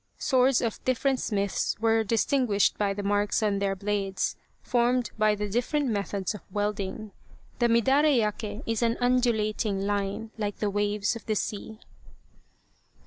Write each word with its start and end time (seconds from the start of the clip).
* 0.15 0.17
Swords 0.31 0.61
of 0.61 0.83
different 0.83 1.19
smiths 1.19 1.77
were 1.79 2.03
distinguished 2.03 2.75
by 2.75 2.91
the 2.91 3.03
marks 3.03 3.43
on 3.43 3.59
their 3.59 3.75
blades, 3.75 4.35
formed 4.63 5.11
by 5.15 5.35
the 5.35 5.47
different 5.47 5.85
methods 5.89 6.33
of 6.33 6.41
welding. 6.49 7.11
The 7.59 7.67
midare 7.67 8.17
yaka 8.17 8.63
is 8.65 8.81
an 8.81 8.97
undulating 8.99 9.81
line 9.85 10.31
like 10.39 10.57
the 10.57 10.71
waves 10.71 11.15
of 11.15 11.27
the 11.27 11.35
sea. 11.35 11.81